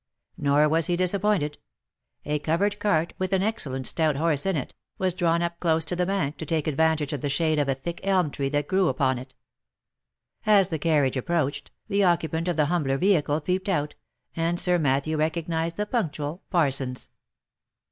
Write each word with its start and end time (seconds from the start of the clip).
Nor 0.35 0.67
was 0.67 0.87
he 0.87 0.97
disappointed; 0.97 1.59
a 2.25 2.39
covered 2.39 2.79
cart, 2.79 3.13
with 3.19 3.33
an 3.33 3.43
excellent 3.43 3.85
stout 3.85 4.15
horse 4.15 4.47
in 4.47 4.55
it, 4.57 4.73
was 4.97 5.13
drawn 5.13 5.43
up 5.43 5.59
close 5.59 5.85
to 5.85 5.95
the 5.95 6.07
bank 6.07 6.37
to 6.37 6.45
take 6.47 6.65
advantage 6.65 7.13
of 7.13 7.21
the 7.21 7.29
shade 7.29 7.59
of 7.59 7.69
a 7.69 7.75
thick 7.75 8.01
elm 8.03 8.31
tree 8.31 8.49
that 8.49 8.67
grew 8.67 8.87
upon 8.87 9.19
it. 9.19 9.35
As 10.43 10.69
the 10.69 10.79
carriage 10.79 11.17
approached, 11.17 11.69
the 11.87 12.03
occupant 12.03 12.47
of 12.47 12.55
the 12.55 12.65
humbler 12.65 12.97
vehicle 12.97 13.39
peeped 13.41 13.69
out, 13.69 13.93
and 14.35 14.59
Sir 14.59 14.79
Matthew 14.79 15.17
recognised 15.17 15.77
the 15.77 15.85
punctual 15.85 16.41
Parsons. 16.49 17.11